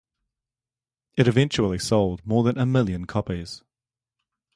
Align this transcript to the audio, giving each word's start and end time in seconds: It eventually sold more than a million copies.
It 1.15 1.27
eventually 1.27 1.77
sold 1.77 2.25
more 2.25 2.43
than 2.43 2.57
a 2.57 2.65
million 2.65 3.05
copies. 3.05 3.61